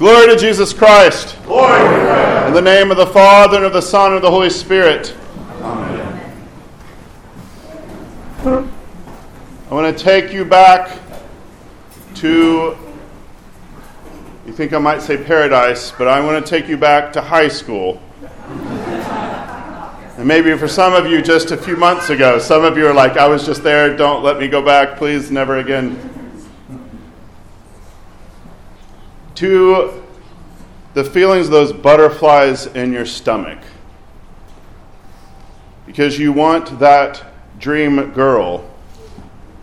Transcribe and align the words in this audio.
Glory 0.00 0.28
to 0.28 0.36
Jesus 0.38 0.72
Christ. 0.72 1.36
Glory 1.44 1.78
to 1.78 1.84
Christ. 1.84 2.48
In 2.48 2.54
the 2.54 2.62
name 2.62 2.90
of 2.90 2.96
the 2.96 3.08
Father, 3.08 3.58
and 3.58 3.66
of 3.66 3.74
the 3.74 3.82
Son, 3.82 4.06
and 4.06 4.16
of 4.16 4.22
the 4.22 4.30
Holy 4.30 4.48
Spirit. 4.48 5.14
Amen. 5.60 6.32
I 8.46 9.74
want 9.74 9.94
to 9.94 10.02
take 10.02 10.32
you 10.32 10.46
back 10.46 10.98
to, 12.14 12.78
you 14.46 14.52
think 14.54 14.72
I 14.72 14.78
might 14.78 15.02
say 15.02 15.22
paradise, 15.22 15.90
but 15.90 16.08
I 16.08 16.24
want 16.24 16.42
to 16.42 16.50
take 16.50 16.66
you 16.66 16.78
back 16.78 17.12
to 17.12 17.20
high 17.20 17.48
school. 17.48 18.00
And 20.16 20.26
maybe 20.26 20.56
for 20.56 20.66
some 20.66 20.94
of 20.94 21.10
you, 21.10 21.20
just 21.20 21.50
a 21.50 21.58
few 21.58 21.76
months 21.76 22.08
ago, 22.08 22.38
some 22.38 22.64
of 22.64 22.78
you 22.78 22.86
are 22.86 22.94
like, 22.94 23.18
I 23.18 23.28
was 23.28 23.44
just 23.44 23.62
there, 23.62 23.94
don't 23.94 24.24
let 24.24 24.38
me 24.38 24.48
go 24.48 24.62
back, 24.62 24.96
please, 24.96 25.30
never 25.30 25.58
again. 25.58 26.09
To 29.40 30.02
the 30.92 31.02
feelings 31.02 31.46
of 31.46 31.52
those 31.52 31.72
butterflies 31.72 32.66
in 32.66 32.92
your 32.92 33.06
stomach. 33.06 33.58
Because 35.86 36.18
you 36.18 36.30
want 36.30 36.78
that 36.78 37.24
dream 37.58 38.10
girl 38.10 38.70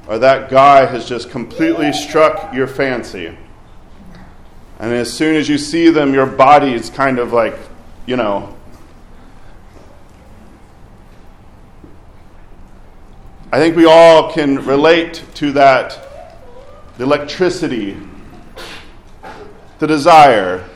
or 0.07 0.17
that 0.17 0.49
guy 0.49 0.87
has 0.87 1.07
just 1.07 1.29
completely 1.29 1.93
struck 1.93 2.51
your 2.55 2.65
fancy. 2.65 3.37
And 4.79 4.91
as 4.93 5.13
soon 5.13 5.35
as 5.35 5.47
you 5.47 5.59
see 5.59 5.91
them, 5.91 6.11
your 6.11 6.25
body 6.25 6.73
is 6.73 6.89
kind 6.89 7.19
of 7.19 7.31
like, 7.31 7.55
you 8.07 8.15
know, 8.15 8.55
I 13.51 13.59
think 13.59 13.75
we 13.75 13.85
all 13.85 14.33
can 14.33 14.65
relate 14.65 15.23
to 15.35 15.51
that 15.51 16.03
the 16.97 17.03
electricity 17.03 17.95
the 19.79 19.87
desire, 19.87 20.67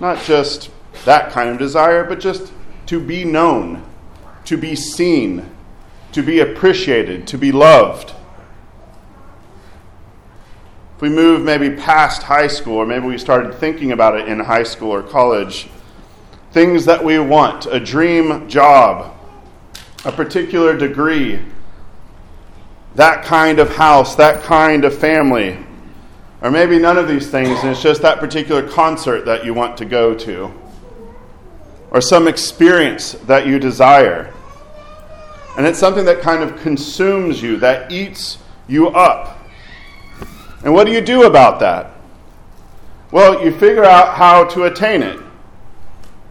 not 0.00 0.22
just 0.22 0.70
that 1.04 1.30
kind 1.32 1.50
of 1.50 1.58
desire, 1.58 2.04
but 2.04 2.20
just 2.20 2.52
to 2.86 3.00
be 3.00 3.24
known, 3.24 3.84
to 4.44 4.56
be 4.56 4.74
seen, 4.74 5.48
to 6.12 6.22
be 6.22 6.40
appreciated, 6.40 7.26
to 7.26 7.38
be 7.38 7.52
loved. 7.52 8.14
If 10.96 11.02
we 11.02 11.10
move 11.10 11.42
maybe 11.42 11.70
past 11.70 12.24
high 12.24 12.48
school, 12.48 12.76
or 12.76 12.86
maybe 12.86 13.06
we 13.06 13.18
started 13.18 13.54
thinking 13.54 13.92
about 13.92 14.18
it 14.18 14.26
in 14.26 14.40
high 14.40 14.64
school 14.64 14.90
or 14.90 15.02
college, 15.02 15.68
things 16.50 16.86
that 16.86 17.04
we 17.04 17.18
want 17.18 17.66
a 17.66 17.78
dream 17.78 18.48
job, 18.48 19.14
a 20.04 20.10
particular 20.10 20.76
degree, 20.76 21.40
that 22.94 23.24
kind 23.24 23.60
of 23.60 23.76
house, 23.76 24.16
that 24.16 24.42
kind 24.42 24.84
of 24.84 24.96
family, 24.96 25.58
or 26.40 26.50
maybe 26.50 26.78
none 26.78 26.96
of 26.96 27.08
these 27.08 27.28
things, 27.28 27.58
and 27.60 27.70
it's 27.70 27.82
just 27.82 28.02
that 28.02 28.20
particular 28.20 28.66
concert 28.66 29.24
that 29.24 29.44
you 29.44 29.54
want 29.54 29.76
to 29.78 29.84
go 29.84 30.14
to, 30.14 30.52
or 31.90 32.00
some 32.00 32.28
experience 32.28 33.12
that 33.12 33.46
you 33.46 33.58
desire. 33.58 34.32
And 35.56 35.66
it's 35.66 35.78
something 35.78 36.04
that 36.04 36.20
kind 36.20 36.42
of 36.42 36.60
consumes 36.60 37.42
you, 37.42 37.56
that 37.58 37.90
eats 37.90 38.38
you 38.68 38.88
up. 38.88 39.38
And 40.62 40.72
what 40.72 40.84
do 40.84 40.92
you 40.92 41.00
do 41.00 41.24
about 41.24 41.60
that? 41.60 41.92
Well, 43.10 43.44
you 43.44 43.52
figure 43.52 43.84
out 43.84 44.14
how 44.16 44.44
to 44.44 44.64
attain 44.64 45.02
it. 45.02 45.18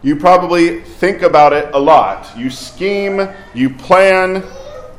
You 0.00 0.16
probably 0.16 0.80
think 0.80 1.22
about 1.22 1.52
it 1.52 1.74
a 1.74 1.78
lot. 1.78 2.30
You 2.36 2.50
scheme, 2.50 3.28
you 3.52 3.68
plan, 3.68 4.44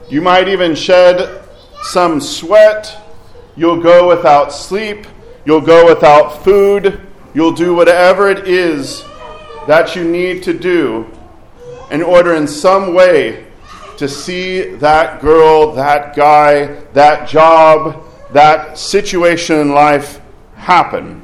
you 0.09 0.21
might 0.21 0.49
even 0.49 0.75
shed 0.75 1.41
some 1.81 2.19
sweat 2.19 3.08
You'll 3.55 3.81
go 3.81 4.07
without 4.07 4.53
sleep. 4.53 5.05
You'll 5.45 5.61
go 5.61 5.85
without 5.85 6.43
food. 6.43 7.01
You'll 7.33 7.53
do 7.53 7.75
whatever 7.75 8.29
it 8.29 8.47
is 8.47 9.03
that 9.67 9.95
you 9.95 10.03
need 10.03 10.43
to 10.43 10.53
do 10.53 11.09
in 11.91 12.01
order, 12.01 12.33
in 12.35 12.47
some 12.47 12.93
way, 12.93 13.45
to 13.97 14.07
see 14.07 14.61
that 14.75 15.21
girl, 15.21 15.73
that 15.73 16.15
guy, 16.15 16.67
that 16.93 17.27
job, 17.27 18.03
that 18.31 18.77
situation 18.77 19.59
in 19.59 19.71
life 19.71 20.21
happen. 20.55 21.21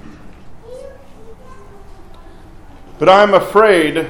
But 2.98 3.10
I'm 3.10 3.34
afraid 3.34 4.08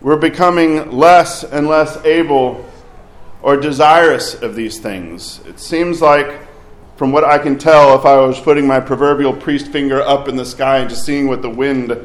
we're 0.00 0.16
becoming 0.16 0.90
less 0.90 1.44
and 1.44 1.68
less 1.68 1.96
able 2.04 2.68
or 3.42 3.56
desirous 3.56 4.34
of 4.34 4.54
these 4.54 4.78
things. 4.78 5.40
It 5.46 5.60
seems 5.60 6.00
like 6.00 6.47
from 6.98 7.12
what 7.12 7.22
I 7.22 7.38
can 7.38 7.56
tell, 7.56 7.96
if 7.96 8.04
I 8.04 8.16
was 8.16 8.40
putting 8.40 8.66
my 8.66 8.80
proverbial 8.80 9.32
priest 9.32 9.68
finger 9.68 10.02
up 10.02 10.26
in 10.26 10.34
the 10.34 10.44
sky 10.44 10.78
and 10.78 10.90
just 10.90 11.06
seeing 11.06 11.28
what 11.28 11.42
the 11.42 11.48
wind 11.48 11.96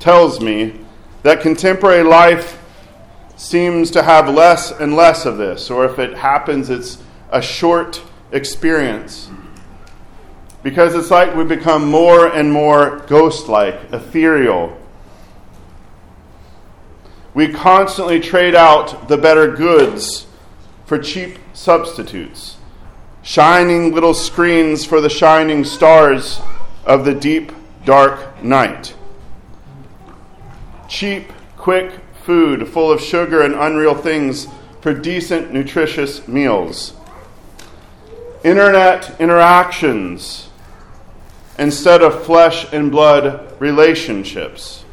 tells 0.00 0.40
me, 0.40 0.80
that 1.22 1.42
contemporary 1.42 2.02
life 2.02 2.58
seems 3.36 3.90
to 3.90 4.02
have 4.02 4.26
less 4.26 4.70
and 4.72 4.96
less 4.96 5.26
of 5.26 5.36
this, 5.36 5.70
or 5.70 5.84
if 5.84 5.98
it 5.98 6.16
happens, 6.16 6.70
it's 6.70 6.96
a 7.30 7.42
short 7.42 8.02
experience. 8.32 9.28
Because 10.62 10.94
it's 10.94 11.10
like 11.10 11.36
we 11.36 11.44
become 11.44 11.86
more 11.86 12.26
and 12.26 12.50
more 12.50 13.00
ghost 13.00 13.48
like, 13.48 13.92
ethereal. 13.92 14.80
We 17.34 17.52
constantly 17.52 18.18
trade 18.18 18.54
out 18.54 19.08
the 19.08 19.18
better 19.18 19.54
goods 19.54 20.26
for 20.86 20.98
cheap 20.98 21.36
substitutes 21.52 22.57
shining 23.28 23.92
little 23.92 24.14
screens 24.14 24.86
for 24.86 25.02
the 25.02 25.10
shining 25.10 25.62
stars 25.62 26.40
of 26.86 27.04
the 27.04 27.12
deep, 27.12 27.52
dark 27.84 28.42
night. 28.42 28.94
Cheap, 30.88 31.30
quick 31.58 31.92
food 32.22 32.66
full 32.66 32.90
of 32.90 33.02
sugar 33.02 33.42
and 33.42 33.54
unreal 33.54 33.94
things 33.94 34.48
for 34.80 34.94
decent, 34.94 35.52
nutritious 35.52 36.26
meals. 36.26 36.94
Internet 38.44 39.20
interactions 39.20 40.48
instead 41.58 42.00
of 42.00 42.24
flesh 42.24 42.72
and 42.72 42.90
blood 42.90 43.60
relationships. 43.60 44.86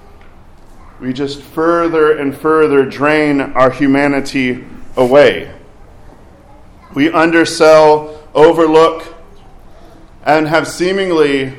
We 1.00 1.14
just 1.14 1.42
further 1.42 2.18
and 2.18 2.36
further 2.36 2.84
drain 2.84 3.40
our 3.40 3.72
humanity 3.72 4.66
away. 4.98 5.54
We 6.94 7.10
undersell 7.10 8.15
overlook, 8.36 9.16
and 10.24 10.48
have 10.48 10.68
seemingly, 10.68 11.58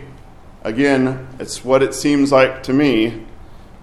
again, 0.63 1.27
it's 1.41 1.65
what 1.65 1.83
it 1.83 1.95
seems 1.95 2.31
like 2.31 2.63
to 2.65 2.73
me, 2.73 3.25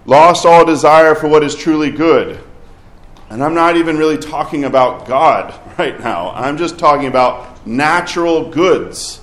lost 0.06 0.46
all 0.46 0.64
desire 0.64 1.14
for 1.14 1.28
what 1.28 1.42
is 1.42 1.54
truly 1.54 1.90
good. 1.90 2.42
And 3.30 3.42
I'm 3.42 3.54
not 3.54 3.76
even 3.76 3.96
really 3.96 4.18
talking 4.18 4.64
about 4.64 5.06
God 5.06 5.52
right 5.78 5.98
now. 5.98 6.30
I'm 6.30 6.56
just 6.56 6.78
talking 6.78 7.08
about 7.08 7.66
natural 7.66 8.50
goods 8.50 9.20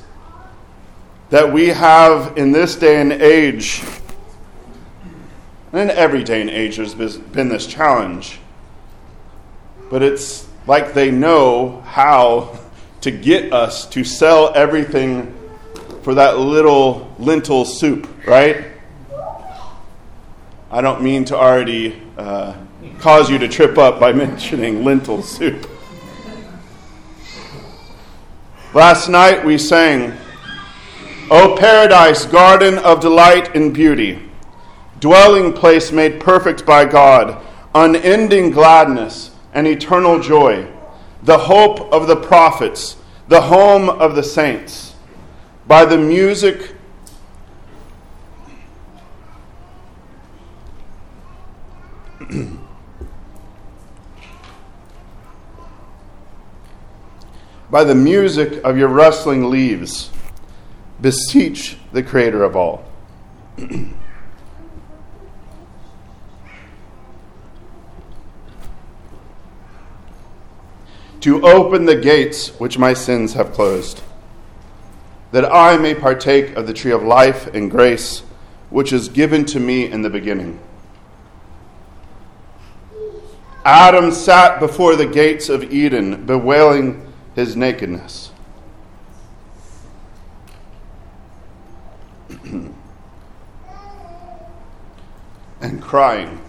that 1.29 1.53
we 1.53 1.69
have 1.69 2.37
in 2.37 2.51
this 2.51 2.75
day 2.75 2.99
and 2.99 3.13
age. 3.13 3.81
And 5.71 5.89
in 5.89 5.89
every 5.91 6.23
day 6.23 6.41
and 6.41 6.49
age, 6.49 6.75
there's 6.75 7.17
been 7.17 7.47
this 7.47 7.65
challenge. 7.65 8.39
But 9.89 10.03
it's 10.03 10.47
like 10.67 10.93
they 10.93 11.09
know 11.09 11.81
how 11.81 12.59
to 13.01 13.09
get 13.09 13.51
us 13.51 13.87
to 13.87 14.03
sell 14.03 14.51
everything 14.55 15.35
for 16.03 16.13
that 16.15 16.37
little 16.37 17.13
lentil 17.17 17.65
soup, 17.65 18.07
right? 18.27 18.65
I 20.69 20.81
don't 20.81 21.01
mean 21.01 21.25
to 21.25 21.35
already 21.35 22.01
uh, 22.17 22.55
cause 22.99 23.29
you 23.29 23.37
to 23.39 23.47
trip 23.47 23.77
up 23.77 23.99
by 23.99 24.13
mentioning 24.13 24.83
lentil 24.85 25.23
soup. 25.23 25.67
Last 28.73 29.09
night 29.09 29.43
we 29.43 29.57
sang, 29.57 30.15
O 31.29 31.57
paradise, 31.57 32.25
garden 32.25 32.77
of 32.77 32.99
delight 32.99 33.55
and 33.55 33.73
beauty, 33.73 34.29
dwelling 34.99 35.53
place 35.53 35.91
made 35.91 36.19
perfect 36.21 36.65
by 36.65 36.85
God, 36.85 37.43
unending 37.73 38.51
gladness 38.51 39.31
and 39.53 39.67
eternal 39.67 40.19
joy 40.19 40.67
the 41.23 41.37
hope 41.37 41.79
of 41.93 42.07
the 42.07 42.15
prophets, 42.15 42.95
the 43.31 43.41
home 43.41 43.89
of 43.89 44.13
the 44.13 44.23
saints, 44.23 44.93
by 45.65 45.85
the 45.85 45.97
music 45.97 46.75
by 57.71 57.85
the 57.85 57.95
music 57.95 58.61
of 58.65 58.77
your 58.77 58.89
rustling 58.89 59.49
leaves, 59.49 60.11
beseech 60.99 61.77
the 61.93 62.03
Creator 62.03 62.43
of 62.43 62.57
all. 62.57 62.83
to 71.21 71.41
open 71.43 71.85
the 71.85 71.95
gates 71.95 72.49
which 72.59 72.77
my 72.77 72.93
sins 72.93 73.33
have 73.33 73.53
closed, 73.53 74.01
that 75.31 75.45
I 75.51 75.77
may 75.77 75.95
partake 75.95 76.55
of 76.55 76.67
the 76.67 76.73
tree 76.73 76.91
of 76.91 77.03
life 77.03 77.47
and 77.53 77.71
grace 77.71 78.23
which 78.69 78.91
is 78.91 79.09
given 79.09 79.45
to 79.45 79.59
me 79.59 79.89
in 79.89 80.01
the 80.01 80.09
beginning. 80.09 80.59
Adam 83.63 84.11
sat 84.11 84.59
before 84.59 84.95
the 84.95 85.05
gates 85.05 85.47
of 85.47 85.71
Eden, 85.71 86.25
bewailing 86.25 87.13
his 87.35 87.55
nakedness. 87.55 88.31
and 95.61 95.81
crying. 95.81 96.41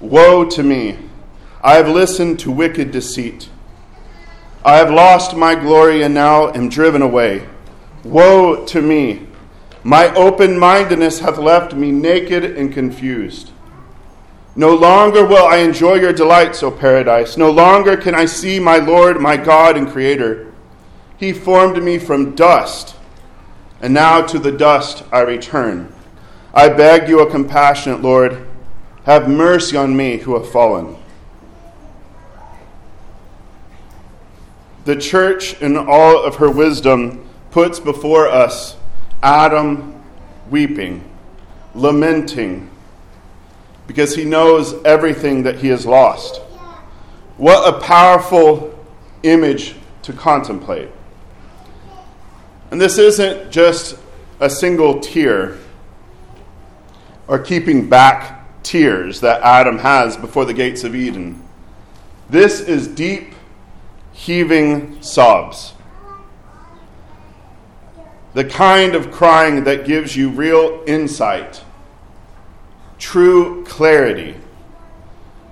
Woe 0.00 0.44
to 0.44 0.62
me! 0.62 0.98
I 1.62 1.74
have 1.74 1.88
listened 1.88 2.38
to 2.40 2.50
wicked 2.50 2.90
deceit. 2.90 3.48
I 4.64 4.76
have 4.76 4.90
lost 4.90 5.36
my 5.36 5.54
glory 5.54 6.02
and 6.02 6.12
now 6.12 6.52
am 6.52 6.68
driven 6.68 7.02
away. 7.02 7.48
Woe 8.04 8.64
to 8.66 8.82
me! 8.82 9.26
My 9.82 10.12
open 10.14 10.58
mindedness 10.58 11.20
hath 11.20 11.38
left 11.38 11.74
me 11.74 11.92
naked 11.92 12.44
and 12.44 12.72
confused. 12.72 13.52
No 14.54 14.74
longer 14.74 15.24
will 15.24 15.46
I 15.46 15.58
enjoy 15.58 15.94
your 15.94 16.12
delights, 16.12 16.62
O 16.62 16.70
paradise. 16.70 17.36
No 17.36 17.50
longer 17.50 17.96
can 17.96 18.14
I 18.14 18.24
see 18.24 18.58
my 18.58 18.78
Lord, 18.78 19.20
my 19.20 19.36
God 19.36 19.76
and 19.76 19.88
Creator. 19.88 20.52
He 21.18 21.32
formed 21.32 21.82
me 21.82 21.98
from 21.98 22.34
dust, 22.34 22.96
and 23.80 23.94
now 23.94 24.22
to 24.22 24.38
the 24.38 24.52
dust 24.52 25.04
I 25.12 25.20
return. 25.20 25.92
I 26.54 26.68
beg 26.68 27.08
you, 27.08 27.20
a 27.20 27.30
compassionate 27.30 28.02
Lord, 28.02 28.45
have 29.06 29.28
mercy 29.28 29.76
on 29.76 29.96
me 29.96 30.16
who 30.16 30.34
have 30.34 30.50
fallen. 30.50 30.96
The 34.84 34.96
church, 34.96 35.60
in 35.62 35.76
all 35.76 36.24
of 36.24 36.36
her 36.36 36.50
wisdom, 36.50 37.24
puts 37.52 37.78
before 37.78 38.28
us 38.28 38.76
Adam 39.22 40.02
weeping, 40.50 41.08
lamenting, 41.72 42.68
because 43.86 44.16
he 44.16 44.24
knows 44.24 44.74
everything 44.84 45.44
that 45.44 45.58
he 45.58 45.68
has 45.68 45.86
lost. 45.86 46.38
What 47.36 47.72
a 47.72 47.78
powerful 47.78 48.76
image 49.22 49.76
to 50.02 50.12
contemplate. 50.12 50.88
And 52.72 52.80
this 52.80 52.98
isn't 52.98 53.52
just 53.52 53.98
a 54.40 54.50
single 54.50 54.98
tear 54.98 55.58
or 57.28 57.38
keeping 57.38 57.88
back 57.88 58.35
tears 58.66 59.20
that 59.20 59.40
Adam 59.42 59.78
has 59.78 60.16
before 60.16 60.44
the 60.44 60.54
gates 60.54 60.84
of 60.84 60.94
Eden. 60.94 61.42
This 62.28 62.60
is 62.60 62.88
deep, 62.88 63.34
heaving 64.12 65.00
sobs 65.02 65.74
the 68.36 68.44
kind 68.44 68.94
of 68.94 69.10
crying 69.10 69.64
that 69.64 69.86
gives 69.86 70.14
you 70.14 70.28
real 70.28 70.84
insight, 70.86 71.64
true 72.98 73.64
clarity. 73.64 74.36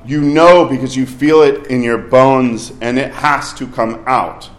You 0.04 0.20
know 0.20 0.66
because 0.66 0.94
you 0.94 1.06
feel 1.06 1.40
it 1.40 1.68
in 1.68 1.82
your 1.82 1.96
bones 1.96 2.74
and 2.82 2.98
it 2.98 3.10
has 3.14 3.54
to 3.54 3.66
come 3.66 4.04
out. 4.06 4.50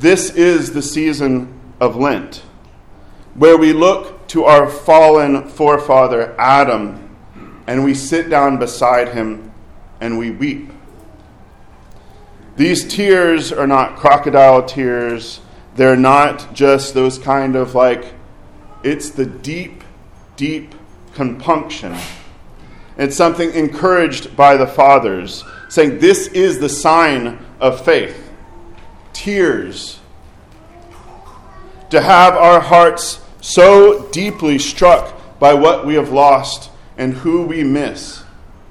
This 0.00 0.28
is 0.34 0.74
the 0.74 0.82
season 0.82 1.58
of 1.80 1.96
Lent, 1.96 2.42
where 3.32 3.56
we 3.56 3.72
look 3.72 4.21
to 4.32 4.44
our 4.44 4.66
fallen 4.66 5.46
forefather 5.46 6.34
Adam 6.38 7.14
and 7.66 7.84
we 7.84 7.92
sit 7.92 8.30
down 8.30 8.58
beside 8.58 9.10
him 9.10 9.52
and 10.00 10.16
we 10.16 10.30
weep. 10.30 10.70
These 12.56 12.88
tears 12.88 13.52
are 13.52 13.66
not 13.66 13.96
crocodile 13.96 14.64
tears. 14.64 15.40
They're 15.76 15.96
not 15.96 16.54
just 16.54 16.94
those 16.94 17.18
kind 17.18 17.56
of 17.56 17.74
like, 17.74 18.14
it's 18.82 19.10
the 19.10 19.26
deep, 19.26 19.84
deep 20.36 20.74
compunction. 21.12 21.94
It's 22.96 23.14
something 23.14 23.52
encouraged 23.52 24.34
by 24.34 24.56
the 24.56 24.66
fathers, 24.66 25.44
saying 25.68 25.98
this 25.98 26.28
is 26.28 26.58
the 26.58 26.70
sign 26.70 27.38
of 27.60 27.84
faith. 27.84 28.32
Tears. 29.12 30.00
To 31.90 32.00
have 32.00 32.34
our 32.34 32.60
hearts 32.60 33.21
so 33.42 34.08
deeply 34.10 34.58
struck 34.58 35.38
by 35.38 35.52
what 35.52 35.84
we 35.84 35.94
have 35.94 36.10
lost 36.10 36.70
and 36.96 37.12
who 37.12 37.42
we 37.42 37.64
miss 37.64 38.22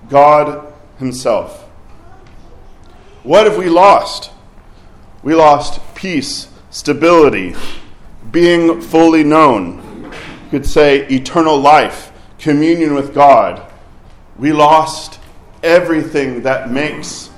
God 0.09 0.73
Himself. 0.97 1.63
What 3.23 3.45
have 3.45 3.57
we 3.57 3.69
lost? 3.69 4.31
We 5.21 5.35
lost 5.35 5.79
peace, 5.93 6.47
stability, 6.71 7.53
being 8.31 8.81
fully 8.81 9.23
known. 9.23 10.05
You 10.45 10.49
could 10.49 10.65
say 10.65 11.05
eternal 11.07 11.59
life, 11.59 12.11
communion 12.39 12.95
with 12.95 13.13
God. 13.13 13.61
We 14.39 14.53
lost 14.53 15.19
everything 15.61 16.43
that 16.43 16.71
makes 16.71 17.29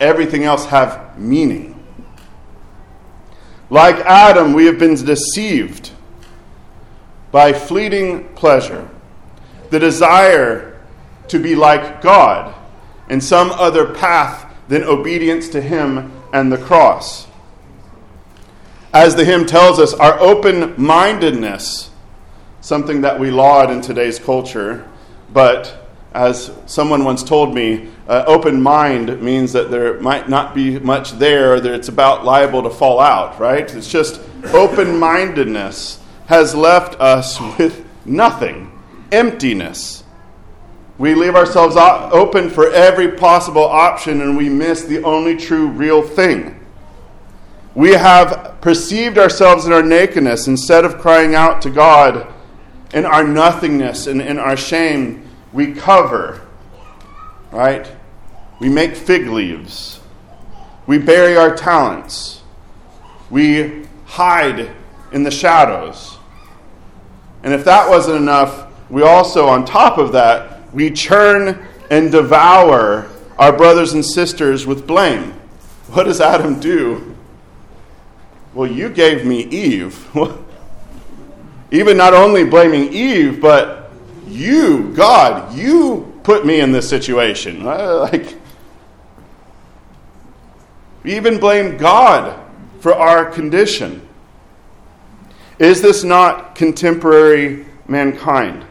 everything 0.00 0.44
else 0.44 0.66
have 0.66 1.18
meaning. 1.18 1.72
Like 3.70 3.96
Adam, 3.96 4.52
we 4.52 4.66
have 4.66 4.78
been 4.78 4.94
deceived 4.94 5.90
by 7.36 7.52
fleeting 7.52 8.26
pleasure, 8.28 8.88
the 9.68 9.78
desire 9.78 10.80
to 11.28 11.38
be 11.38 11.54
like 11.54 12.00
God, 12.00 12.54
in 13.10 13.20
some 13.20 13.50
other 13.50 13.92
path 13.92 14.50
than 14.68 14.82
obedience 14.84 15.50
to 15.50 15.60
Him 15.60 16.10
and 16.32 16.50
the 16.50 16.56
cross. 16.56 17.26
As 18.94 19.16
the 19.16 19.24
hymn 19.26 19.44
tells 19.44 19.78
us, 19.78 19.92
our 19.92 20.18
open 20.18 20.82
mindedness, 20.82 21.90
something 22.62 23.02
that 23.02 23.20
we 23.20 23.30
laud 23.30 23.70
in 23.70 23.82
today's 23.82 24.18
culture, 24.18 24.88
but 25.30 25.90
as 26.14 26.50
someone 26.64 27.04
once 27.04 27.22
told 27.22 27.54
me, 27.54 27.90
uh, 28.08 28.24
open 28.26 28.62
mind 28.62 29.20
means 29.20 29.52
that 29.52 29.70
there 29.70 30.00
might 30.00 30.30
not 30.30 30.54
be 30.54 30.78
much 30.78 31.12
there, 31.18 31.60
that 31.60 31.74
it's 31.74 31.88
about 31.88 32.24
liable 32.24 32.62
to 32.62 32.70
fall 32.70 32.98
out, 32.98 33.38
right? 33.38 33.74
It's 33.74 33.90
just 33.90 34.22
open 34.54 34.98
mindedness 34.98 36.00
has 36.26 36.54
left 36.54 37.00
us 37.00 37.40
with 37.58 37.84
nothing, 38.04 38.72
emptiness. 39.12 40.04
We 40.98 41.14
leave 41.14 41.34
ourselves 41.34 41.76
open 41.76 42.50
for 42.50 42.70
every 42.70 43.12
possible 43.12 43.64
option 43.64 44.20
and 44.20 44.36
we 44.36 44.48
miss 44.48 44.84
the 44.84 45.02
only 45.02 45.36
true 45.36 45.68
real 45.68 46.02
thing. 46.02 46.64
We 47.74 47.92
have 47.92 48.56
perceived 48.62 49.18
ourselves 49.18 49.66
in 49.66 49.72
our 49.72 49.82
nakedness 49.82 50.48
instead 50.48 50.86
of 50.86 50.98
crying 50.98 51.34
out 51.34 51.60
to 51.62 51.70
God 51.70 52.32
in 52.94 53.04
our 53.04 53.22
nothingness 53.22 54.06
and 54.06 54.22
in 54.22 54.38
our 54.38 54.56
shame. 54.56 55.28
We 55.52 55.74
cover, 55.74 56.40
right? 57.50 57.90
We 58.58 58.70
make 58.70 58.96
fig 58.96 59.26
leaves. 59.26 60.00
We 60.86 60.96
bury 60.96 61.36
our 61.36 61.54
talents. 61.54 62.40
We 63.28 63.84
hide 64.06 64.70
in 65.12 65.24
the 65.24 65.30
shadows. 65.30 66.16
And 67.46 67.54
if 67.54 67.64
that 67.66 67.88
wasn't 67.88 68.16
enough, 68.16 68.66
we 68.90 69.04
also, 69.04 69.46
on 69.46 69.64
top 69.64 69.98
of 69.98 70.10
that, 70.10 70.74
we 70.74 70.90
churn 70.90 71.64
and 71.92 72.10
devour 72.10 73.08
our 73.38 73.56
brothers 73.56 73.92
and 73.92 74.04
sisters 74.04 74.66
with 74.66 74.84
blame. 74.84 75.30
What 75.90 76.04
does 76.04 76.20
Adam 76.20 76.58
do? 76.58 77.14
Well, 78.52 78.68
you 78.68 78.88
gave 78.88 79.24
me 79.24 79.44
Eve. 79.44 80.08
Even 81.70 81.96
not 81.96 82.14
only 82.14 82.42
blaming 82.42 82.92
Eve, 82.92 83.40
but 83.40 83.92
you, 84.26 84.92
God, 84.96 85.56
you 85.56 86.20
put 86.24 86.44
me 86.44 86.58
in 86.58 86.72
this 86.72 86.88
situation. 86.88 87.62
Like, 87.64 88.34
we 91.04 91.14
even 91.14 91.38
blame 91.38 91.76
God 91.76 92.40
for 92.80 92.92
our 92.92 93.24
condition. 93.24 94.02
Is 95.58 95.80
this 95.80 96.04
not 96.04 96.54
contemporary 96.54 97.64
mankind? 97.88 98.66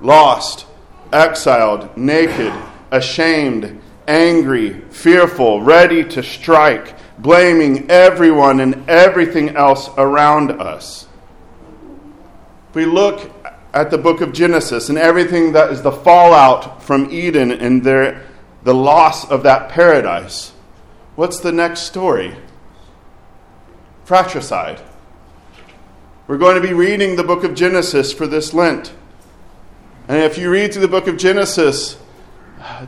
Lost, 0.00 0.66
exiled, 1.12 1.94
naked, 1.96 2.52
ashamed, 2.90 3.80
angry, 4.08 4.80
fearful, 4.90 5.60
ready 5.62 6.04
to 6.04 6.22
strike, 6.22 6.96
blaming 7.18 7.90
everyone 7.90 8.60
and 8.60 8.88
everything 8.88 9.50
else 9.50 9.90
around 9.98 10.50
us. 10.52 11.06
If 12.70 12.76
we 12.76 12.86
look 12.86 13.30
at 13.74 13.90
the 13.90 13.98
book 13.98 14.22
of 14.22 14.32
Genesis 14.32 14.88
and 14.88 14.96
everything 14.96 15.52
that 15.52 15.70
is 15.70 15.82
the 15.82 15.92
fallout 15.92 16.82
from 16.82 17.10
Eden 17.10 17.50
and 17.52 17.84
their, 17.84 18.26
the 18.62 18.74
loss 18.74 19.30
of 19.30 19.42
that 19.42 19.68
paradise, 19.68 20.52
what's 21.14 21.40
the 21.40 21.52
next 21.52 21.80
story? 21.80 22.34
Fratricide. 24.04 24.80
We're 26.32 26.38
going 26.38 26.56
to 26.56 26.66
be 26.66 26.72
reading 26.72 27.16
the 27.16 27.24
book 27.24 27.44
of 27.44 27.54
Genesis 27.54 28.10
for 28.10 28.26
this 28.26 28.54
Lent. 28.54 28.94
And 30.08 30.16
if 30.16 30.38
you 30.38 30.48
read 30.48 30.72
through 30.72 30.80
the 30.80 30.88
book 30.88 31.06
of 31.06 31.18
Genesis, 31.18 31.98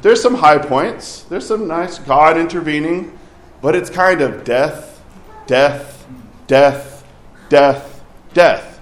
there's 0.00 0.22
some 0.22 0.36
high 0.36 0.56
points. 0.56 1.24
There's 1.24 1.46
some 1.46 1.68
nice 1.68 1.98
God 1.98 2.38
intervening. 2.38 3.18
but 3.60 3.76
it's 3.76 3.90
kind 3.90 4.22
of 4.22 4.44
death, 4.44 5.04
death, 5.46 6.06
death, 6.46 7.04
death, 7.50 8.02
death. 8.32 8.80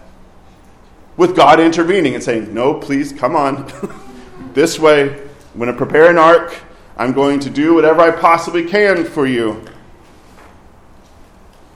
With 1.16 1.34
God 1.34 1.58
intervening 1.58 2.14
and 2.14 2.22
saying, 2.22 2.54
No, 2.54 2.74
please, 2.74 3.12
come 3.12 3.34
on. 3.34 3.68
this 4.54 4.78
way. 4.78 5.10
I'm 5.10 5.58
going 5.58 5.72
to 5.72 5.76
prepare 5.76 6.08
an 6.08 6.18
ark. 6.18 6.54
I'm 6.96 7.12
going 7.12 7.40
to 7.40 7.50
do 7.50 7.74
whatever 7.74 8.00
I 8.00 8.12
possibly 8.12 8.64
can 8.64 9.06
for 9.06 9.26
you. 9.26 9.64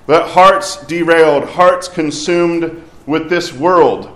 But 0.06 0.28
hearts 0.28 0.84
derailed, 0.86 1.44
hearts 1.44 1.88
consumed 1.88 2.84
with 3.06 3.28
this 3.28 3.52
world, 3.52 4.08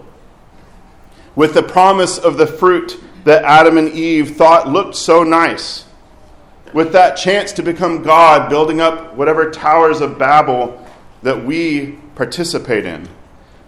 with 1.35 1.54
the 1.54 1.62
promise 1.62 2.18
of 2.18 2.37
the 2.38 2.47
fruit 2.47 3.02
that 3.25 3.44
Adam 3.44 3.76
and 3.76 3.90
Eve 3.90 4.37
thought 4.37 4.68
looked 4.68 4.94
so 4.97 5.23
nice, 5.23 5.85
with 6.73 6.92
that 6.92 7.16
chance 7.16 7.52
to 7.52 7.62
become 7.62 8.02
God, 8.02 8.49
building 8.49 8.80
up 8.80 9.14
whatever 9.14 9.50
towers 9.50 10.00
of 10.00 10.18
Babel 10.18 10.87
that 11.23 11.44
we 11.44 11.99
participate 12.14 12.87
in. 12.87 13.09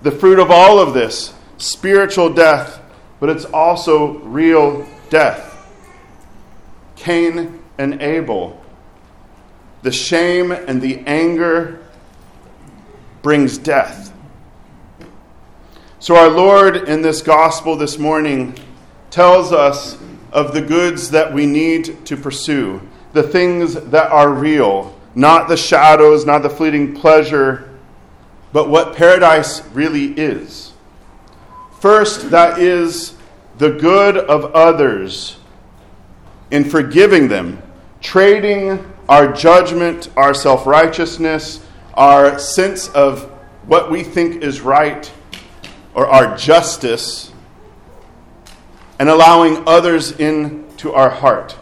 The 0.03 0.13
fruit 0.13 0.39
of 0.39 0.51
all 0.51 0.79
of 0.79 0.95
this, 0.95 1.35
spiritual 1.59 2.33
death, 2.33 2.81
but 3.21 3.29
it's 3.29 3.45
also 3.47 4.19
real 4.19 4.87
death. 5.11 5.49
Cain 6.97 7.61
and 7.79 8.01
Abel. 8.01 8.63
The 9.83 9.93
shame 9.93 10.53
and 10.53 10.81
the 10.81 11.01
anger 11.07 11.82
brings 13.23 13.57
death. 13.59 14.13
So, 15.99 16.17
our 16.17 16.29
Lord 16.29 16.89
in 16.89 17.03
this 17.03 17.23
gospel 17.23 17.77
this 17.77 17.99
morning 17.99 18.57
tells 19.11 19.53
us 19.53 19.97
of 20.33 20.53
the 20.53 20.63
goods 20.63 21.11
that 21.11 21.33
we 21.33 21.47
need 21.47 22.05
to 22.07 22.17
pursue, 22.17 22.81
the 23.13 23.23
things 23.23 23.75
that 23.75 24.11
are 24.11 24.31
real, 24.33 24.99
not 25.15 25.49
the 25.49 25.57
shadows, 25.57 26.27
not 26.27 26.43
the 26.43 26.51
fleeting 26.51 26.95
pleasure, 26.95 27.71
but 28.53 28.69
what 28.69 28.97
paradise 28.97 29.65
really 29.69 30.07
is. 30.15 30.73
First, 31.81 32.31
that 32.31 32.59
is 32.59 33.15
the 33.59 33.71
good 33.71 34.17
of 34.17 34.47
others 34.55 35.37
in 36.51 36.65
forgiving 36.65 37.29
them, 37.29 37.63
trading 38.01 38.93
our 39.09 39.33
judgment, 39.33 40.09
our 40.17 40.35
self 40.35 40.67
righteousness, 40.67 41.65
our 41.95 42.39
sense 42.39 42.89
of 42.89 43.25
what 43.67 43.91
we 43.91 44.03
think 44.03 44.43
is 44.43 44.61
right, 44.61 45.11
or 45.95 46.07
our 46.07 46.37
justice 46.37 47.33
and 48.99 49.09
allowing 49.09 49.63
others 49.67 50.13
into 50.13 50.93
our 50.93 51.11
heart, 51.11 51.57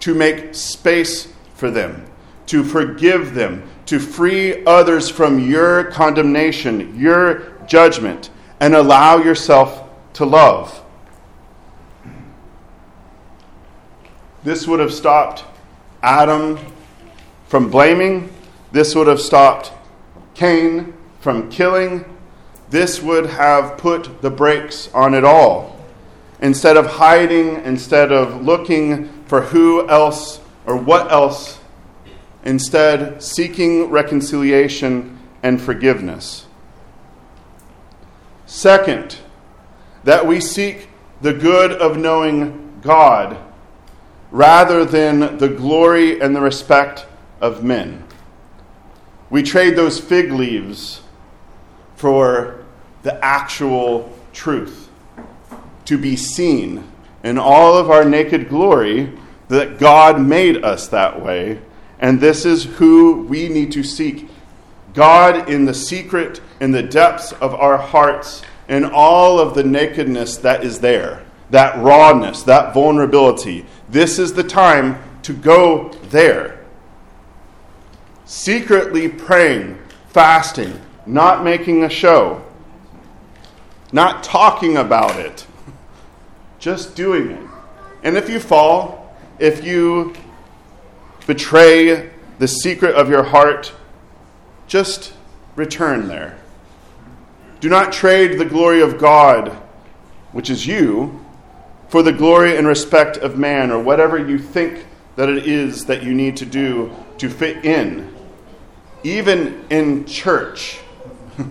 to 0.00 0.14
make 0.14 0.54
space 0.54 1.32
for 1.54 1.70
them, 1.70 2.06
to 2.46 2.62
forgive 2.62 3.34
them, 3.34 3.68
to 3.86 3.98
free 3.98 4.64
others 4.64 5.08
from 5.08 5.38
your 5.38 5.84
condemnation, 5.84 6.96
your 6.98 7.52
judgment, 7.66 8.30
and 8.60 8.74
allow 8.74 9.16
yourself 9.16 9.88
to 10.12 10.24
love. 10.24 10.82
This 14.44 14.66
would 14.68 14.78
have 14.78 14.92
stopped 14.92 15.44
Adam 16.02 16.58
from 17.48 17.68
blaming. 17.68 18.32
This 18.76 18.94
would 18.94 19.06
have 19.06 19.22
stopped 19.22 19.72
Cain 20.34 20.92
from 21.20 21.50
killing. 21.50 22.04
This 22.68 23.00
would 23.00 23.24
have 23.24 23.78
put 23.78 24.20
the 24.20 24.28
brakes 24.28 24.90
on 24.92 25.14
it 25.14 25.24
all 25.24 25.80
instead 26.42 26.76
of 26.76 26.84
hiding, 26.84 27.64
instead 27.64 28.12
of 28.12 28.42
looking 28.42 29.08
for 29.28 29.40
who 29.40 29.88
else 29.88 30.40
or 30.66 30.76
what 30.76 31.10
else, 31.10 31.58
instead 32.44 33.22
seeking 33.22 33.88
reconciliation 33.88 35.20
and 35.42 35.58
forgiveness. 35.58 36.44
Second, 38.44 39.16
that 40.04 40.26
we 40.26 40.38
seek 40.38 40.90
the 41.22 41.32
good 41.32 41.72
of 41.72 41.96
knowing 41.96 42.78
God 42.82 43.38
rather 44.30 44.84
than 44.84 45.38
the 45.38 45.48
glory 45.48 46.20
and 46.20 46.36
the 46.36 46.42
respect 46.42 47.06
of 47.40 47.64
men. 47.64 48.05
We 49.30 49.42
trade 49.42 49.76
those 49.76 49.98
fig 49.98 50.30
leaves 50.30 51.02
for 51.96 52.64
the 53.02 53.24
actual 53.24 54.12
truth 54.32 54.88
to 55.86 55.98
be 55.98 56.16
seen 56.16 56.84
in 57.24 57.38
all 57.38 57.76
of 57.76 57.90
our 57.90 58.04
naked 58.04 58.48
glory 58.48 59.12
that 59.48 59.78
God 59.78 60.20
made 60.20 60.64
us 60.64 60.88
that 60.88 61.22
way, 61.22 61.60
and 61.98 62.20
this 62.20 62.44
is 62.44 62.64
who 62.64 63.22
we 63.28 63.48
need 63.48 63.72
to 63.72 63.82
seek. 63.82 64.28
God 64.94 65.48
in 65.48 65.64
the 65.64 65.74
secret, 65.74 66.40
in 66.60 66.72
the 66.72 66.82
depths 66.82 67.32
of 67.32 67.54
our 67.54 67.78
hearts, 67.78 68.42
in 68.68 68.84
all 68.84 69.38
of 69.38 69.54
the 69.54 69.64
nakedness 69.64 70.38
that 70.38 70.64
is 70.64 70.80
there, 70.80 71.24
that 71.50 71.76
rawness, 71.82 72.42
that 72.44 72.74
vulnerability. 72.74 73.64
This 73.88 74.18
is 74.18 74.32
the 74.32 74.44
time 74.44 75.02
to 75.22 75.32
go 75.32 75.90
there. 76.10 76.55
Secretly 78.26 79.08
praying, 79.08 79.78
fasting, 80.08 80.78
not 81.06 81.42
making 81.42 81.84
a 81.84 81.88
show, 81.88 82.44
not 83.92 84.22
talking 84.22 84.76
about 84.76 85.18
it 85.18 85.46
just 86.66 86.96
doing 86.96 87.30
it. 87.30 87.48
And 88.02 88.16
if 88.16 88.28
you 88.28 88.40
fall, 88.40 89.14
if 89.38 89.64
you 89.64 90.14
betray 91.26 92.10
the 92.40 92.48
secret 92.48 92.96
of 92.96 93.08
your 93.08 93.22
heart, 93.22 93.72
just 94.66 95.12
return 95.54 96.08
there. 96.08 96.36
Do 97.60 97.68
not 97.68 97.92
trade 97.92 98.36
the 98.36 98.44
glory 98.44 98.82
of 98.82 98.98
God, 98.98 99.50
which 100.32 100.50
is 100.50 100.66
you, 100.66 101.24
for 101.88 102.02
the 102.02 102.12
glory 102.12 102.56
and 102.56 102.66
respect 102.66 103.16
of 103.16 103.38
man 103.38 103.70
or 103.70 103.80
whatever 103.80 104.18
you 104.18 104.36
think 104.36 104.86
that 105.14 105.28
it 105.28 105.46
is 105.46 105.86
that 105.86 106.02
you 106.02 106.14
need 106.14 106.36
to 106.38 106.46
do 106.46 106.90
to 107.18 107.30
fit 107.30 107.64
in, 107.64 108.12
even 109.06 109.64
in 109.70 110.04
church. 110.04 110.80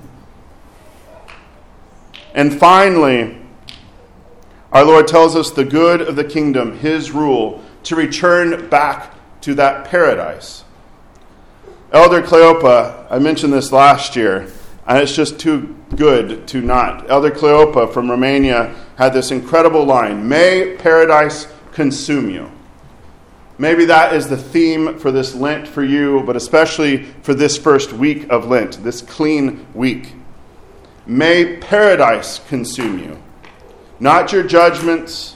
and 2.36 2.54
finally, 2.54 3.38
our 4.74 4.84
Lord 4.84 5.08
tells 5.08 5.38
us 5.38 5.52
the 5.52 5.64
good 5.64 6.02
of 6.02 6.18
the 6.18 6.26
kingdom, 6.26 6.78
his 6.80 7.12
rule, 7.12 7.64
to 7.84 7.96
return 7.96 8.68
back 8.70 9.14
to 9.40 9.54
that 9.54 9.86
paradise. 9.86 10.66
Elder 11.94 12.22
Cleopa, 12.22 13.08
I 13.10 13.20
mentioned 13.20 13.54
this 13.54 13.72
last 13.72 14.18
year, 14.18 14.52
and 14.86 14.98
it's 14.98 15.16
just 15.16 15.40
too 15.40 15.78
good 15.96 16.50
to 16.50 16.60
not. 16.60 17.10
Elder 17.10 17.32
Cleopa 17.32 17.94
from 17.94 18.12
Romania 18.12 18.76
had 18.98 19.14
this 19.14 19.32
incredible 19.32 19.86
line 19.86 20.28
May 20.28 20.76
paradise 20.78 21.48
consume 21.72 22.30
you. 22.30 22.52
Maybe 23.58 23.86
that 23.86 24.14
is 24.14 24.28
the 24.28 24.38
theme 24.38 25.00
for 25.00 25.12
this 25.12 25.34
Lent 25.34 25.68
for 25.68 25.84
you, 25.84 26.24
but 26.26 26.36
especially 26.36 27.04
for 27.22 27.34
this 27.34 27.58
first 27.58 27.94
week 27.94 28.30
of 28.30 28.48
Lent, 28.48 28.84
this 28.84 29.02
clean 29.02 29.66
week. 29.74 30.14
May 31.06 31.58
paradise 31.58 32.40
consume 32.48 33.00
you 33.00 33.22
not 34.00 34.34
your 34.34 34.44
judgments, 34.44 35.36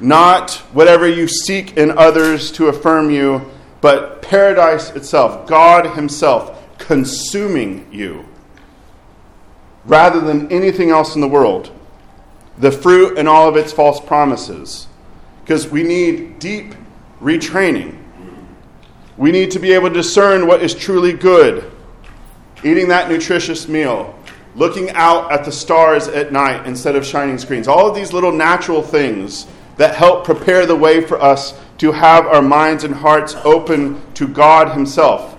not 0.00 0.52
whatever 0.72 1.08
you 1.08 1.26
seek 1.26 1.76
in 1.76 1.96
others 1.98 2.52
to 2.52 2.68
affirm 2.68 3.10
you, 3.10 3.50
but 3.80 4.22
paradise 4.22 4.90
itself, 4.90 5.46
God 5.46 5.96
Himself 5.96 6.78
consuming 6.78 7.86
you 7.92 8.26
rather 9.84 10.20
than 10.20 10.50
anything 10.50 10.90
else 10.90 11.14
in 11.14 11.20
the 11.20 11.28
world. 11.28 11.72
The 12.58 12.72
fruit 12.72 13.18
and 13.18 13.28
all 13.28 13.48
of 13.48 13.56
its 13.56 13.72
false 13.72 14.00
promises. 14.00 14.86
Because 15.42 15.68
we 15.68 15.82
need 15.82 16.38
deep 16.38 16.74
retraining. 17.26 17.98
We 19.16 19.32
need 19.32 19.50
to 19.50 19.58
be 19.58 19.72
able 19.72 19.88
to 19.88 19.94
discern 19.94 20.46
what 20.46 20.62
is 20.62 20.74
truly 20.74 21.12
good. 21.12 21.72
Eating 22.62 22.88
that 22.88 23.10
nutritious 23.10 23.66
meal, 23.66 24.16
looking 24.54 24.90
out 24.90 25.32
at 25.32 25.44
the 25.44 25.50
stars 25.50 26.06
at 26.06 26.32
night 26.32 26.66
instead 26.66 26.94
of 26.94 27.04
shining 27.04 27.36
screens. 27.36 27.66
All 27.66 27.88
of 27.88 27.96
these 27.96 28.12
little 28.12 28.30
natural 28.30 28.80
things 28.80 29.48
that 29.76 29.96
help 29.96 30.24
prepare 30.24 30.66
the 30.66 30.76
way 30.76 31.00
for 31.00 31.20
us 31.20 31.58
to 31.78 31.90
have 31.90 32.26
our 32.26 32.40
minds 32.40 32.84
and 32.84 32.94
hearts 32.94 33.34
open 33.44 34.00
to 34.14 34.28
God 34.28 34.72
Himself. 34.72 35.36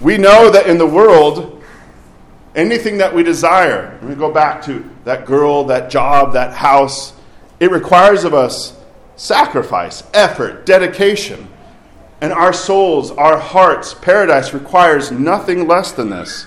We 0.00 0.18
know 0.18 0.50
that 0.50 0.68
in 0.68 0.78
the 0.78 0.86
world, 0.86 1.62
anything 2.54 2.98
that 2.98 3.12
we 3.12 3.24
desire, 3.24 3.98
we 4.04 4.14
go 4.14 4.30
back 4.30 4.62
to 4.66 4.88
that 5.04 5.26
girl, 5.26 5.64
that 5.64 5.90
job, 5.90 6.34
that 6.34 6.54
house, 6.54 7.12
it 7.58 7.72
requires 7.72 8.22
of 8.22 8.34
us 8.34 8.77
sacrifice, 9.18 10.04
effort, 10.14 10.64
dedication. 10.64 11.48
And 12.20 12.32
our 12.32 12.52
souls, 12.52 13.10
our 13.10 13.38
hearts, 13.38 13.92
paradise 13.92 14.54
requires 14.54 15.10
nothing 15.12 15.68
less 15.68 15.92
than 15.92 16.08
this. 16.08 16.46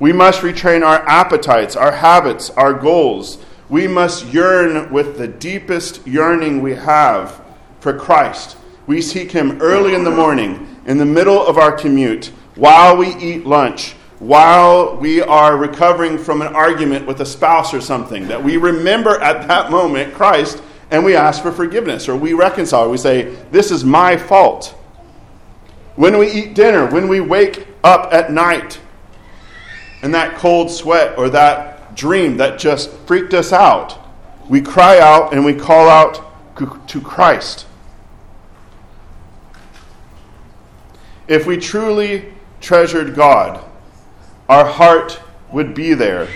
We 0.00 0.12
must 0.12 0.40
retrain 0.40 0.84
our 0.84 1.06
appetites, 1.06 1.76
our 1.76 1.92
habits, 1.92 2.50
our 2.50 2.72
goals. 2.72 3.38
We 3.68 3.86
must 3.86 4.26
yearn 4.26 4.92
with 4.92 5.18
the 5.18 5.28
deepest 5.28 6.06
yearning 6.06 6.62
we 6.62 6.74
have 6.74 7.40
for 7.80 7.96
Christ. 7.96 8.56
We 8.86 9.02
seek 9.02 9.30
Him 9.30 9.60
early 9.60 9.94
in 9.94 10.04
the 10.04 10.10
morning, 10.10 10.80
in 10.86 10.98
the 10.98 11.04
middle 11.04 11.44
of 11.44 11.58
our 11.58 11.72
commute, 11.72 12.32
while 12.54 12.96
we 12.96 13.14
eat 13.16 13.46
lunch, 13.46 13.92
while 14.18 14.96
we 14.96 15.22
are 15.22 15.56
recovering 15.56 16.18
from 16.18 16.42
an 16.42 16.54
argument 16.54 17.06
with 17.06 17.20
a 17.20 17.26
spouse 17.26 17.72
or 17.72 17.80
something, 17.80 18.26
that 18.28 18.42
we 18.42 18.56
remember 18.56 19.20
at 19.20 19.48
that 19.48 19.70
moment 19.70 20.14
Christ 20.14 20.62
and 20.92 21.02
we 21.02 21.16
ask 21.16 21.42
for 21.42 21.50
forgiveness 21.50 22.06
or 22.06 22.14
we 22.14 22.34
reconcile. 22.34 22.88
We 22.90 22.98
say, 22.98 23.34
This 23.50 23.70
is 23.70 23.82
my 23.82 24.16
fault. 24.16 24.76
When 25.96 26.18
we 26.18 26.30
eat 26.30 26.54
dinner, 26.54 26.86
when 26.86 27.08
we 27.08 27.20
wake 27.20 27.66
up 27.82 28.12
at 28.12 28.30
night, 28.30 28.78
and 30.02 30.14
that 30.14 30.36
cold 30.36 30.70
sweat 30.70 31.16
or 31.18 31.30
that 31.30 31.96
dream 31.96 32.36
that 32.36 32.58
just 32.58 32.90
freaked 33.06 33.32
us 33.34 33.52
out, 33.52 33.98
we 34.48 34.60
cry 34.60 34.98
out 34.98 35.32
and 35.32 35.44
we 35.44 35.54
call 35.54 35.88
out 35.88 36.28
to 36.88 37.00
Christ. 37.00 37.66
If 41.26 41.46
we 41.46 41.56
truly 41.56 42.32
treasured 42.60 43.14
God, 43.14 43.64
our 44.48 44.66
heart 44.66 45.20
would 45.52 45.72
be 45.72 45.94
there. 45.94 46.28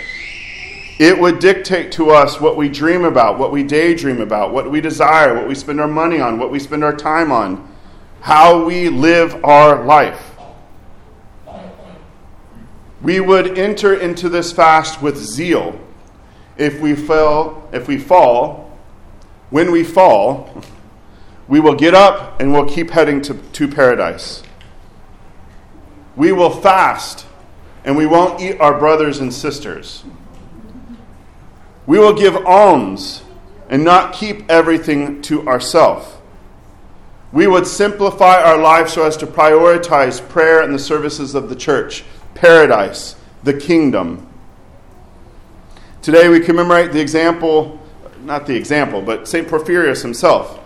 It 0.98 1.18
would 1.18 1.40
dictate 1.40 1.92
to 1.92 2.10
us 2.10 2.40
what 2.40 2.56
we 2.56 2.70
dream 2.70 3.04
about, 3.04 3.38
what 3.38 3.52
we 3.52 3.62
daydream 3.62 4.20
about, 4.20 4.52
what 4.52 4.70
we 4.70 4.80
desire, 4.80 5.34
what 5.34 5.46
we 5.46 5.54
spend 5.54 5.78
our 5.78 5.88
money 5.88 6.20
on, 6.20 6.38
what 6.38 6.50
we 6.50 6.58
spend 6.58 6.82
our 6.82 6.96
time 6.96 7.30
on, 7.30 7.70
how 8.22 8.64
we 8.64 8.88
live 8.88 9.44
our 9.44 9.84
life. 9.84 10.36
We 13.02 13.20
would 13.20 13.58
enter 13.58 13.94
into 13.94 14.30
this 14.30 14.52
fast 14.52 15.02
with 15.02 15.18
zeal. 15.18 15.78
If 16.56 16.80
we 16.80 16.94
fall, 16.94 17.68
if 17.72 17.86
we 17.88 17.98
fall, 17.98 18.78
when 19.50 19.70
we 19.70 19.84
fall, 19.84 20.62
we 21.46 21.60
will 21.60 21.74
get 21.74 21.94
up 21.94 22.40
and 22.40 22.52
we'll 22.52 22.68
keep 22.68 22.90
heading 22.90 23.20
to, 23.22 23.34
to 23.34 23.68
paradise. 23.68 24.42
We 26.16 26.32
will 26.32 26.50
fast 26.50 27.26
and 27.84 27.96
we 27.98 28.06
won't 28.06 28.40
eat 28.40 28.58
our 28.60 28.78
brothers 28.78 29.20
and 29.20 29.32
sisters. 29.32 30.02
We 31.86 31.98
will 31.98 32.14
give 32.14 32.36
alms 32.44 33.22
and 33.68 33.84
not 33.84 34.12
keep 34.12 34.50
everything 34.50 35.22
to 35.22 35.46
ourselves. 35.48 36.06
We 37.32 37.46
would 37.46 37.66
simplify 37.66 38.40
our 38.42 38.58
life 38.58 38.88
so 38.88 39.04
as 39.04 39.16
to 39.18 39.26
prioritize 39.26 40.26
prayer 40.28 40.62
and 40.62 40.74
the 40.74 40.78
services 40.78 41.34
of 41.34 41.48
the 41.48 41.56
church, 41.56 42.04
paradise, 42.34 43.16
the 43.42 43.54
kingdom. 43.54 44.26
Today 46.02 46.28
we 46.28 46.40
commemorate 46.40 46.92
the 46.92 47.00
example, 47.00 47.80
not 48.22 48.46
the 48.46 48.54
example, 48.54 49.02
but 49.02 49.26
St. 49.26 49.46
Porphyrius 49.48 50.02
himself. 50.02 50.60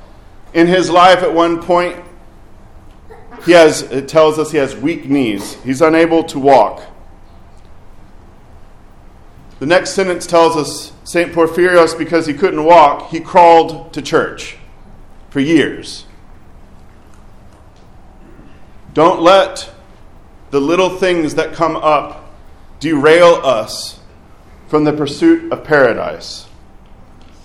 In 0.52 0.66
his 0.66 0.90
life, 0.90 1.22
at 1.22 1.32
one 1.32 1.62
point, 1.62 1.96
he 3.44 3.52
has, 3.52 3.82
it 3.82 4.08
tells 4.08 4.38
us 4.38 4.50
he 4.50 4.58
has 4.58 4.76
weak 4.76 5.08
knees. 5.08 5.54
He's 5.62 5.80
unable 5.80 6.24
to 6.24 6.38
walk. 6.38 6.82
The 9.60 9.66
next 9.66 9.90
sentence 9.90 10.26
tells 10.26 10.56
us 10.56 10.92
St. 11.04 11.32
Porphyrios, 11.32 11.96
because 11.96 12.26
he 12.26 12.32
couldn't 12.32 12.64
walk, 12.64 13.10
he 13.10 13.20
crawled 13.20 13.92
to 13.92 14.00
church 14.00 14.56
for 15.28 15.38
years. 15.38 16.06
Don't 18.94 19.20
let 19.20 19.70
the 20.50 20.60
little 20.60 20.88
things 20.88 21.34
that 21.34 21.52
come 21.52 21.76
up 21.76 22.32
derail 22.80 23.34
us 23.44 24.00
from 24.66 24.84
the 24.84 24.94
pursuit 24.94 25.52
of 25.52 25.62
paradise. 25.62 26.46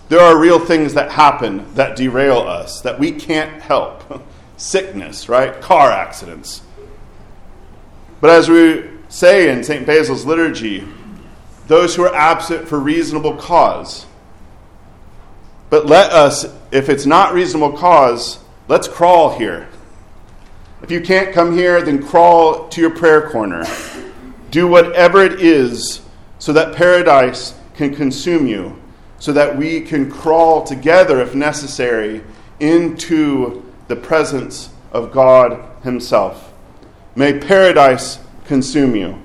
There 0.08 0.22
are 0.22 0.40
real 0.40 0.60
things 0.60 0.94
that 0.94 1.12
happen 1.12 1.74
that 1.76 1.98
derail 1.98 2.38
us 2.38 2.80
that 2.82 2.98
we 2.98 3.12
can't 3.12 3.62
help. 3.62 4.24
Sickness, 4.58 5.28
right? 5.28 5.60
Car 5.60 5.92
accidents. 5.92 6.62
But 8.22 8.30
as 8.30 8.48
we 8.48 8.90
say 9.10 9.52
in 9.52 9.66
St. 9.66 9.86
Basil's 9.86 10.26
liturgy, 10.26 10.88
those 11.68 11.96
who 11.96 12.04
are 12.04 12.16
absent 12.16 12.68
for 12.68 12.80
reasonable 12.80 13.36
cause. 13.36 14.06
But 15.70 15.88
let 15.88 16.12
us, 16.12 16.46
if 16.72 16.90
it's 16.90 17.06
not 17.06 17.34
reasonable 17.34 17.78
cause, 17.78 18.40
let's 18.68 18.88
crawl 18.88 19.38
here. 19.38 19.68
If 20.82 20.92
you 20.92 21.02
can't 21.02 21.34
come 21.34 21.58
here, 21.58 21.82
then 21.82 22.06
crawl 22.06 22.68
to 22.70 22.82
your 22.82 22.92
prayer 22.92 23.30
corner. 23.30 23.66
Do 24.52 24.68
whatever 24.68 25.24
it 25.24 25.42
is 25.42 26.02
so 26.38 26.54
that 26.54 26.76
paradise 26.76 27.56
can 27.76 27.96
consume 27.96 28.46
you, 28.46 28.80
so 29.18 29.34
that 29.34 29.58
we 29.58 29.82
can 29.82 30.12
crawl 30.12 30.64
together, 30.64 31.20
if 31.20 31.34
necessary, 31.34 32.24
into 32.60 33.66
the 33.88 33.96
presence 33.96 34.70
of 34.92 35.12
God 35.12 35.64
Himself. 35.84 36.54
May 37.16 37.40
paradise 37.40 38.20
consume 38.46 38.96
you. 38.96 39.25